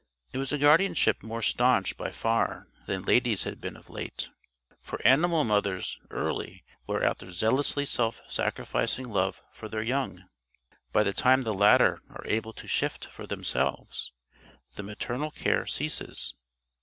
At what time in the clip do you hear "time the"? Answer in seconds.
11.13-11.53